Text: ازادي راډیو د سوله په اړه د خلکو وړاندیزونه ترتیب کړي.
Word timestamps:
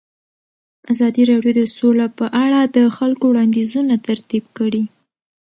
ازادي 0.91 1.23
راډیو 1.31 1.53
د 1.59 1.61
سوله 1.75 2.07
په 2.19 2.25
اړه 2.43 2.59
د 2.75 2.77
خلکو 2.97 3.23
وړاندیزونه 3.27 3.93
ترتیب 4.07 4.43
کړي. 4.57 4.83